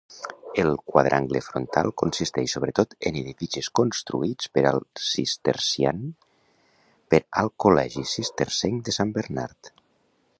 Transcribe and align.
El 0.61 0.69
quadrangle 0.91 1.41
frontal 1.47 1.89
consisteix 2.01 2.55
sobretot 2.57 2.95
en 3.09 3.19
edificis 3.19 3.69
construïts 3.79 4.49
per 4.59 4.63
al 4.69 4.79
Cistercian 5.09 6.01
per 7.15 7.21
al 7.43 7.53
col·legi 7.67 8.07
cistercenc 8.15 8.81
de 8.89 8.97
San 9.01 9.13
Bernard. 9.21 9.71